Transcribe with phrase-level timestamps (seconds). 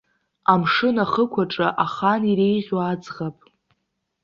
[0.51, 3.35] Амшын ахықә аҿы ахан, иреиӷьу аӡӷаб!